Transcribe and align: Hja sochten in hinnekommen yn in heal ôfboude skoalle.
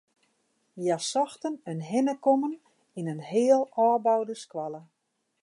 Hja 0.79 0.97
sochten 1.11 1.55
in 1.71 1.81
hinnekommen 1.91 2.53
yn 2.97 3.09
in 3.13 3.21
heal 3.31 3.63
ôfboude 3.85 4.35
skoalle. 4.45 4.81